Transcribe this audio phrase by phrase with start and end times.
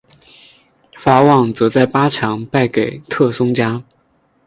[0.97, 3.83] 法网则在八强败给特松加。